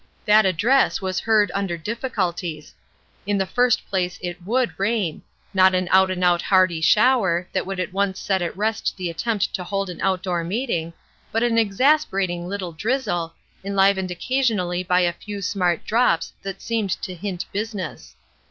That 0.25 0.47
address 0.47 0.99
was 0.99 1.19
heard 1.19 1.51
under 1.53 1.77
difficulties. 1.77 2.73
In 3.27 3.37
the 3.37 3.45
first 3.45 3.85
place 3.87 4.17
it 4.23 4.41
would 4.43 4.73
rain; 4.79 5.21
not 5.53 5.75
an 5.75 5.87
out 5.91 6.09
and 6.09 6.23
out 6.23 6.41
hearty 6.41 6.81
shower, 6.81 7.47
that 7.53 7.67
would 7.67 7.79
at 7.79 7.93
once 7.93 8.19
set 8.19 8.41
at 8.41 8.57
rest 8.57 8.97
the 8.97 9.11
attempt 9.11 9.53
to 9.53 9.63
hold 9.63 9.91
an 9.91 10.01
out 10.01 10.23
door 10.23 10.43
meeting, 10.43 10.93
but 11.31 11.43
an 11.43 11.59
exasperating 11.59 12.47
little 12.47 12.71
drizzle, 12.71 13.35
enlivened 13.63 14.09
occasionally 14.09 14.81
by 14.81 15.01
a 15.01 15.13
few 15.13 15.39
smart 15.39 15.85
drops 15.85 16.33
that 16.41 16.63
seemed 16.63 16.89
to 17.03 17.13
hint 17.13 17.45
business. 17.51 18.15